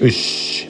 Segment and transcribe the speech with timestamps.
[0.00, 0.66] よし。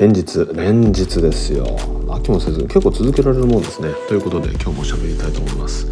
[0.00, 1.64] 連日連日ですよ。
[2.08, 3.90] 飽きもせず結構続けられるもんですね。
[4.08, 5.86] ということで今日も喋りたいと思います。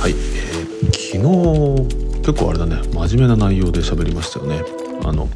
[0.00, 1.18] はい、えー、昨
[2.18, 2.82] 日結構あれだね。
[2.92, 4.64] 真面目な内容で喋りましたよね。
[5.04, 5.28] あの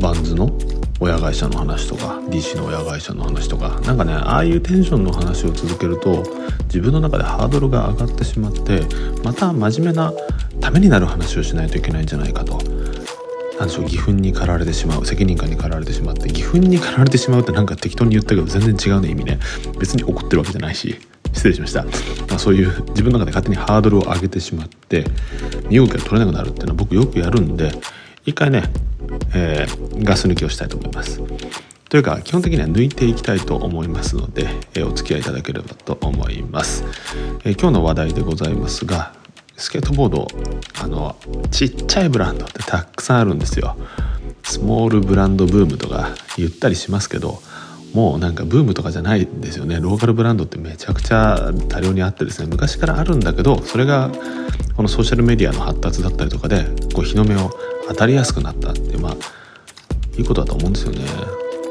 [0.00, 0.50] バンズの
[0.98, 3.80] 親会社の話とか DC の親会社の話とか。
[3.84, 6.24] 何かねああいうテンションの話を続けると
[6.64, 8.82] 自分の中でハードルが上がってしまって
[9.22, 10.12] また真面目な
[10.60, 12.58] ためになる話をしないといけないんじゃないかと。
[13.62, 19.38] 何でしょう義憤に駆られてしまう責任感に駆られてしまって義憤に駆られてしまうってなんか適当に言ったけど全然違うね意味ね。
[19.78, 20.96] 別に怒ってるわけじゃないし
[21.32, 21.90] 失礼しました、ま
[22.34, 25.04] あ、そういう自分の中で勝手にハードルを上げてしまって
[25.68, 27.70] 身動きが取れなくなるっていうのは僕よくやるんで
[28.26, 28.64] 一回ね、
[29.32, 31.20] えー、ガス抜きをしたいと思います。
[31.88, 36.84] というか基本的には抜いていきたいと思いますので、えー、お付き合いいただければと思います、
[37.44, 39.14] えー、今日の話題でございますが
[39.62, 40.26] スケートボード
[40.82, 41.16] あの
[41.50, 43.76] ちっちゃいブランドってたくさんあるんですよ。
[44.42, 47.40] スモールブランドブームとか言ったりしますけど
[47.94, 49.78] もうなんかブームとかじゃないですよね。
[49.80, 54.10] ローカルブランドってめちゃくちゃ多量にあってですね昔からあるんだけどそれが
[54.76, 57.50] このソーシャルメディアの発達だったりとかでこう日の目を
[57.88, 59.16] 当たりやすくなったってまあ
[60.18, 61.04] いいことだと思うんですよね。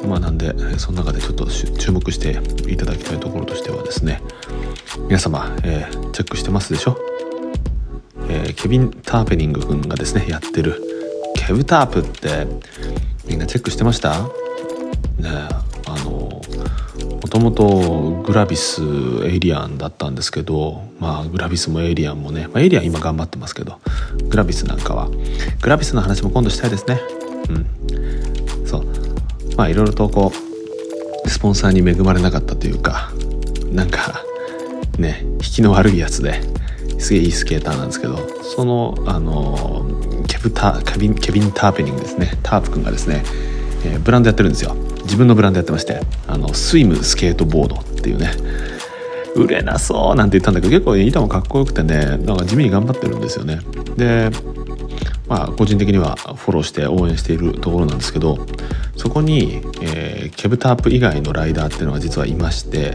[0.08, 2.40] まあなんでその中でちょっと注目して
[2.72, 4.22] いただきたいところとしてはですね
[5.08, 6.98] 皆様、えー、チェックしてますでしょ？
[8.34, 10.82] えー、ケビン・ターペニング君がですねやってる
[11.36, 12.48] ケブタープって
[13.28, 14.22] みんなチェックしてました？
[14.22, 14.30] ね
[15.86, 16.42] あの
[17.22, 18.82] もともとグラビス
[19.26, 23.80] エイリアンだったんですけどまあグラビスもエイリアンもね、まあ、エイリアン今頑張ってますけど
[24.30, 25.10] グラビスなんかは。
[25.62, 27.02] グラビスの話も今度したいですね。
[27.50, 28.68] うん。
[28.68, 28.86] そう。
[29.58, 30.32] まあいろいろとこ
[31.26, 33.12] うスポンサーに恵まれなかったというか
[33.72, 34.24] なんか
[34.98, 36.42] ね引きの悪いやつで
[37.02, 39.86] すげえいいスケーターなんですけどそのあの
[40.28, 42.38] ケブタケビンケビン・ターペニングですね。
[42.44, 43.24] タープ君がですね、
[43.86, 44.76] えー、ブランドやってるんですよ。
[45.04, 48.32] 自分のブランドやってましてあのスイムスケートボードっていうね。
[49.36, 53.60] 売れなそうなんて言ったんだけど結構板もかっこよくてねなんか地味に頑張ってるんですよね。
[53.98, 54.30] で
[55.28, 58.46] まあ個人的にはフォローして応援しているところなんですけど
[59.02, 62.92] そこに、えー、ケブタープ以外のライダーっていうのが実はいまして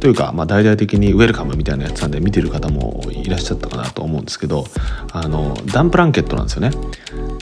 [0.00, 4.64] というか、まあ、大々的にウェルカムみたいなやつなんで見てる方もいらっしゃったかなと思うんですけど
[5.12, 6.70] あのダンプランケットなんですよね。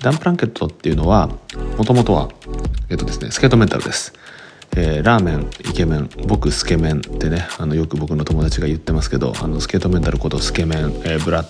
[0.03, 1.29] ダンプランケットっていうのは
[1.77, 2.29] もともとは
[2.91, 4.12] えっとですねスケートメンタルです。
[4.77, 11.47] えー、ラーメンイケメン僕スケメンってねあのよく僕の友達が言ってますけどあのスケートメンタルことスケメン、えー、ブラッ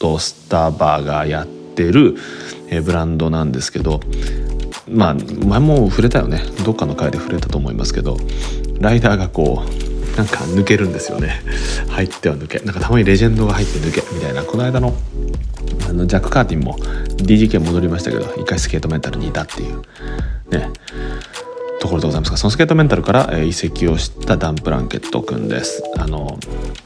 [0.00, 2.16] ドスターバーがやってる、
[2.70, 4.00] え、ブランドなんですけど
[4.90, 6.42] まあ前も触れたよね。
[6.64, 8.16] どっかの回で触れたと思いますけど
[8.80, 11.42] ライダーがこうなんか抜けるんですよね。
[11.90, 12.58] 入っては抜け。
[12.60, 14.42] なんかたまにレジェンドが入って抜けみたいな。
[14.42, 14.94] この間の
[15.88, 16.76] あのジャック・カーティンも
[17.16, 19.82] DGK 戻りましたけど一回スケートメンタルにいたっていう。
[20.50, 20.70] ね。
[21.80, 25.82] ところでございますがそのスケートメンタルから、え移籍をしたダン・プランケットくんです。
[25.96, 26.38] あの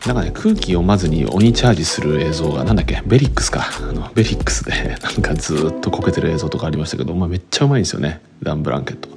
[0.06, 3.66] なんかね空気読まずに鬼チャージする映像がなんだっけベリックスか。
[3.88, 9.08] あのベリックスで なんかずっとこけてる映像とかありましたけど、まあ、めっちゃうまいんですよねダン・プランケット。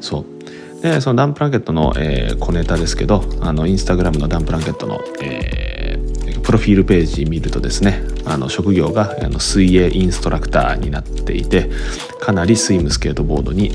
[0.00, 0.34] そう。
[0.82, 11.70] でそのダンプランケットの、えー、小ネタですけどあのインスタグラムのダンプランケットの、えー、プロフィールページ見るとですねあの職業があの水泳インストラクターになっていて
[12.20, 13.72] かなりスイムスケートボードに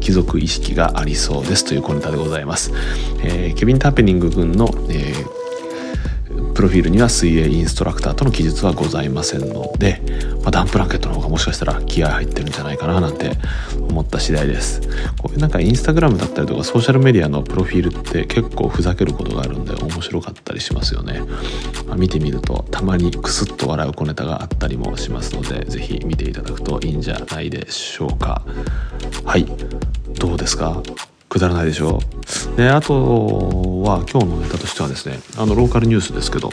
[0.00, 2.72] 貴族意識がありそうですという小ネタでございます、
[3.22, 5.40] えー、ケビン・ターペニング君の、えー
[6.60, 10.02] プロフィールには水泳インストラクターとの記述はございませんので、
[10.42, 13.32] まあ、ダンプランケットの方がもしかしたら気合入ってるんじゃないかななんて
[13.88, 14.80] 思った次第です。
[15.18, 21.20] こういうなんかインスタグラムだったりとかソーシャルメディアのプロフィールって結構ふざけることがあるんで面白かったりしますよね、
[21.86, 28.42] まあ、見てみるとたまにクスッと笑う小ネタがあったりもしますので是非見ていただくといいんじゃないでしょうか。
[29.24, 29.46] はい。
[30.18, 30.82] どうですか？
[31.30, 32.00] くだらないでしょ？
[32.52, 32.92] うであと
[33.82, 36.50] は今日のネタとしてはですねあのローカルニュースですけど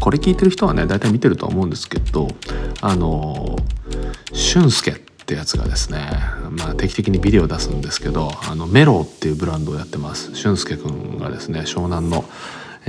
[0.00, 2.28] これ聞いてる人はね大体見てるとは思うんですけど
[2.80, 3.56] あの
[4.32, 4.94] 俊介っ
[5.26, 6.08] てやつがですね、
[6.50, 10.34] まあ、定期的にビデオ出すんですけどあのメロっていうブランドをやってます。
[10.34, 12.24] 俊介くんがですね湘南の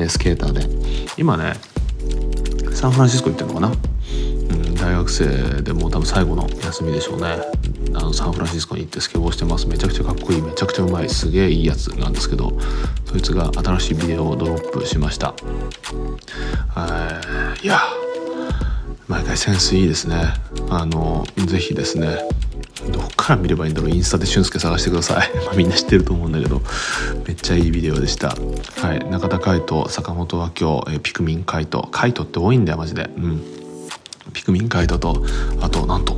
[0.07, 1.09] スケーターで。
[1.17, 1.55] 今ね
[2.73, 3.71] サンフランシスコ行ってるのかな、
[4.79, 7.37] 大学生でも多分最後の休みでしょうね。
[7.93, 9.67] あのサンフランシスコに行ってスケボーしてます。
[9.67, 12.57] めちゃくちゃかっこいいめちゃくちゃうまいすげえいいやつなんですけど
[13.05, 15.35] そいつが新しいビデオをドロップしました。
[17.61, 17.67] い。
[17.67, 17.79] や
[19.07, 20.33] 毎回センスいいですね。
[20.69, 22.17] あのぜひですね
[22.93, 23.89] どっから見ればいいんだろう。
[23.91, 26.61] インスタで俊介探してください、 まあ、みんな知ってると思うんだけど
[27.27, 28.29] めっちゃいいビデオでした。
[28.77, 29.05] はい。
[29.09, 31.85] 中田海人坂本は今日えピクミン海人。
[31.91, 33.09] 海人って多いんだよマジで。
[33.17, 33.58] うん。
[34.31, 35.23] ピクミンカイトと
[35.61, 36.17] あとなんと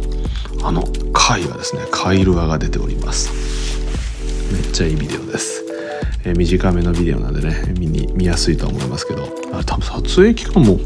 [0.63, 3.31] あの貝がですねカイルアが出ております。
[4.53, 5.63] めっちゃいいビデオです、
[6.25, 9.23] えー、短めのビデオなんでね見に見やすいとは思いますけど。
[9.53, 10.79] あ多分撮影期間も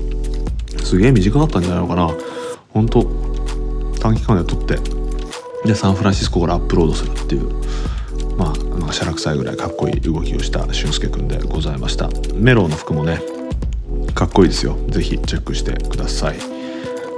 [0.84, 2.10] すげえ短かったんじゃないのかな。
[2.70, 3.04] 本当
[4.00, 4.80] 短期間で撮って
[5.66, 7.50] でサンフランシスコからアップロードするっていう
[8.38, 12.10] まあ、まあ、しゃらくさいぐらいかっこいい動きをした俊介くんでございました。
[12.34, 13.22] メロウの服もね
[14.14, 14.78] かっこいいですよ。
[14.90, 16.55] 是非チェックしてください。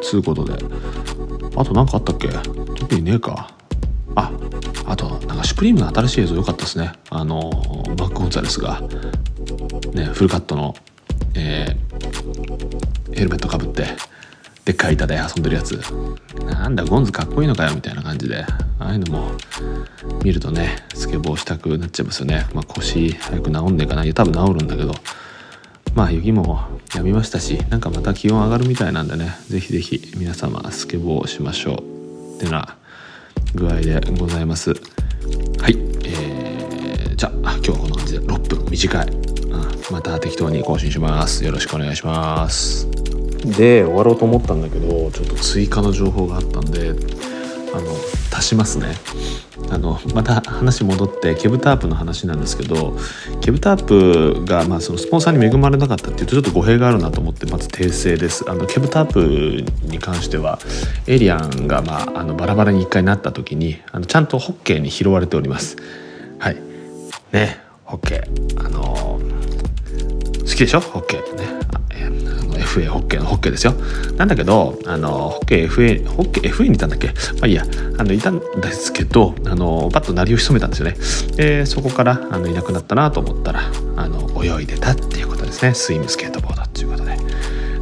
[0.08, 0.54] つうことで。
[1.56, 2.30] あと何かあったっけ？
[2.30, 3.52] 特にねえか。
[4.16, 4.32] あ
[4.86, 6.94] あとなんかシュプリームの新しい映像良かったですね。
[7.10, 7.52] あの
[8.00, 8.82] マック・ゴンザレスが。
[9.94, 10.76] ねフルカットの、
[11.36, 13.86] えー、ヘルメットかぶって
[14.66, 15.80] でっかい板で遊んでるやつ。
[16.46, 18.46] なんだゴンズかっこいいのかよみたいな感じで。
[18.80, 19.32] ああいうのも
[20.24, 24.14] 見るとねスケボーしたくなっちゃいますよね、まあ、腰早く治んねえかな。
[24.14, 24.94] 多分治るんだけど。
[25.98, 26.60] まあ雪も
[26.94, 32.38] やみましたしなんかまた気温上がるみたいなんでね是非是非皆様スケボーをしましょう。
[32.38, 32.78] ってな
[33.56, 34.70] 具合でございます。
[34.70, 34.76] は
[35.68, 39.62] いえー、じゃあ今日はこんな感じで6分短い、うん、
[39.92, 41.44] また適当に更新します。
[41.44, 42.88] よろしくお願いします。
[43.58, 46.90] で終わろうと思ったんだけどちょっと追加の情報があったんで
[47.74, 47.92] あの
[48.38, 48.96] 足しますね。
[49.70, 52.96] あのまた話戻ってケブタープの話なんですけど
[53.42, 58.50] ケブタープが、まあ、そのスポンサーに恵まれなかったっていうとちょっと語弊があるなと思ってまず訂正です。
[58.50, 60.60] あのケブタープに関しては
[61.08, 65.76] エイリアンが、まあ、あのバラバラに1回なった時にあのちゃんとホッケーに拾われております。
[66.40, 66.58] はい。
[67.32, 68.66] ねホッケー。
[68.66, 69.37] あのー、
[70.58, 70.80] きでしょ？
[70.80, 71.58] ホッケーね。
[72.58, 73.74] FA ホッケーのホッケーですよ。
[74.18, 77.08] なんだけどあのホッケー FA ホッケー FA にいたんだっけ？
[77.08, 77.14] ま
[77.44, 77.64] あいいや。
[77.98, 80.98] あのいたんですけどあのパッと鳴りを潜めたんですよね。
[81.36, 83.62] でそこからあのいなくなったなと思ったら
[83.96, 85.74] あの泳いでたっていうことですね。
[85.74, 87.18] スイムスケートボードっていうことで。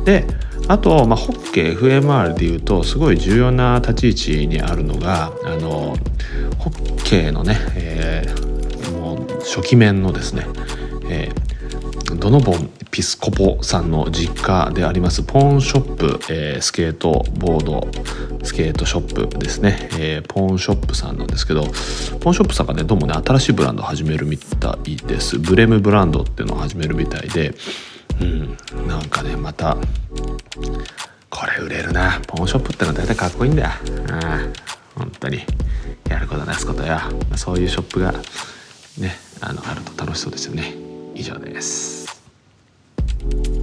[0.05, 0.27] で
[0.67, 5.95] あと、まあ、ホッケー FMR でいうとすごい重要な立ち位置にあるのがあの
[6.57, 10.47] ホッケーのね、えー、もう初期面のですね、
[11.07, 11.44] えー、
[12.25, 17.87] ドノボンピスコポさんの実家でありますポーンショップ、えー、スケートボード
[18.43, 25.37] スケートショップですね、えー、ポーンショップさんなんですけどポーンショップさんがねどうもね新しいブランドを始めるみたいです。
[25.37, 27.53] ブレムブランドっていうのを始めるみたいで
[28.19, 28.57] うん
[28.87, 29.77] なんかねまた
[31.29, 32.19] これ売れるな。
[32.25, 33.69] ポーンショップってのは大体かっこいいんだよ。
[33.69, 33.75] あ
[34.95, 35.41] あ本当に。
[36.09, 38.13] やることなすことやそういうショップが
[38.97, 40.73] ねあのあると楽しそうですよね。
[41.13, 42.04] 以上です。
[43.19, 43.54] thank you